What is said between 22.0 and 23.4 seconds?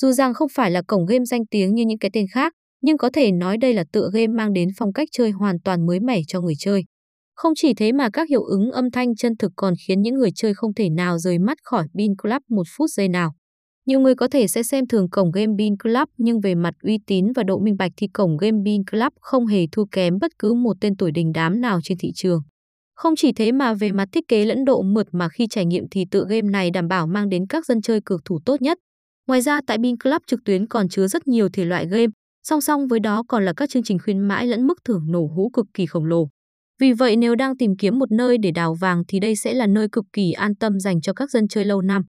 trường. Không chỉ